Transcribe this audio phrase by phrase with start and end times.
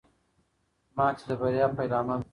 [0.95, 2.25] ماتې د بریا پیلامه ده.